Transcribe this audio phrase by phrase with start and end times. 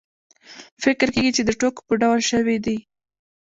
[0.83, 2.77] فکر کېږي چې د ټوکو په ډول شوې دي.